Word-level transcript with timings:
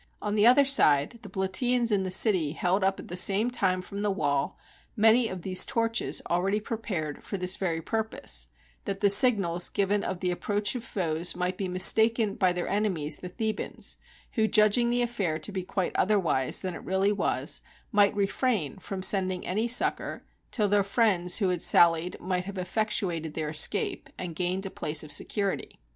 On 0.19 0.33
the 0.33 0.47
other 0.47 0.65
side, 0.65 1.19
the 1.21 1.29
Plata?ans 1.29 1.91
in 1.91 2.01
the 2.01 2.09
city 2.09 2.53
held 2.53 2.83
up 2.83 2.99
at 2.99 3.07
the 3.07 3.15
same 3.15 3.51
time 3.51 3.83
from 3.83 4.01
the 4.01 4.09
wall 4.09 4.57
many 4.95 5.27
of 5.27 5.43
these 5.43 5.63
torches 5.63 6.23
already 6.27 6.59
prepared 6.59 7.23
for 7.23 7.37
this 7.37 7.55
very 7.55 7.83
purpose, 7.83 8.47
that 8.85 9.01
the 9.01 9.11
signals 9.11 9.69
given 9.69 10.03
of 10.03 10.19
the 10.19 10.31
approach 10.31 10.73
of 10.73 10.83
foes 10.83 11.35
might 11.35 11.55
be 11.55 11.67
mistaken 11.67 12.33
by 12.33 12.51
their 12.51 12.67
enemies 12.67 13.17
the 13.17 13.29
Thebans, 13.29 13.97
who 14.31 14.47
judging 14.47 14.89
the 14.89 15.03
affair 15.03 15.37
to 15.37 15.51
be 15.51 15.61
quite 15.61 15.95
otherwise 15.95 16.63
than 16.63 16.73
it 16.73 16.83
really 16.83 17.11
was, 17.11 17.61
might 17.91 18.15
refrain 18.15 18.77
from 18.79 19.03
sending 19.03 19.45
any 19.45 19.67
succor, 19.67 20.25
till 20.49 20.67
their 20.67 20.81
friends 20.83 21.37
who 21.37 21.49
had 21.49 21.61
sallied 21.61 22.19
might 22.19 22.45
have 22.45 22.57
effectuated 22.57 23.35
their 23.35 23.49
escape, 23.49 24.09
and 24.17 24.35
gained 24.35 24.65
a 24.65 24.71
place 24.71 25.03
of 25.03 25.11
security. 25.11 25.79